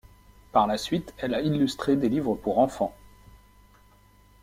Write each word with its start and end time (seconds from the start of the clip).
Par 0.51 0.65
la 0.65 0.79
suite, 0.79 1.13
elle 1.19 1.35
a 1.35 1.41
illustré 1.41 1.95
des 1.95 2.09
livres 2.09 2.33
pour 2.33 2.57
enfants. 2.57 2.97